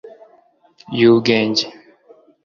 [0.99, 1.65] y'ubwenge